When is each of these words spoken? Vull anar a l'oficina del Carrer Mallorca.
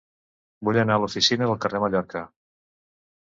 Vull 0.69 0.77
anar 0.83 0.95
a 0.99 1.03
l'oficina 1.03 1.49
del 1.51 1.59
Carrer 1.65 1.81
Mallorca. 1.83 2.23